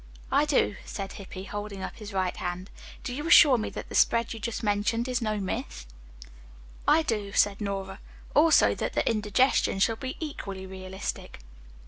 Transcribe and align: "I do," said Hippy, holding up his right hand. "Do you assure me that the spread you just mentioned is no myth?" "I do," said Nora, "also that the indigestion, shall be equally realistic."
"I 0.31 0.45
do," 0.45 0.77
said 0.83 1.11
Hippy, 1.11 1.43
holding 1.43 1.83
up 1.83 1.97
his 1.97 2.11
right 2.11 2.35
hand. 2.35 2.71
"Do 3.03 3.13
you 3.13 3.27
assure 3.27 3.59
me 3.59 3.69
that 3.69 3.87
the 3.87 3.93
spread 3.93 4.33
you 4.33 4.39
just 4.39 4.63
mentioned 4.63 5.07
is 5.07 5.21
no 5.21 5.39
myth?" 5.39 5.85
"I 6.87 7.03
do," 7.03 7.33
said 7.33 7.61
Nora, 7.61 7.99
"also 8.33 8.73
that 8.73 8.93
the 8.93 9.07
indigestion, 9.07 9.77
shall 9.77 9.97
be 9.97 10.17
equally 10.19 10.65
realistic." 10.65 11.41